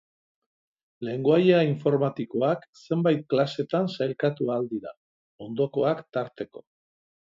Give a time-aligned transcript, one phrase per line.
[1.07, 4.99] Lengoaia informatikoak zenbait klasetan sailkatu ahal dira,
[5.51, 6.71] ondokoak tarteko.